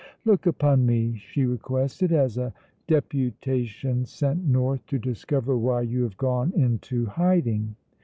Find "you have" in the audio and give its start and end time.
5.81-6.17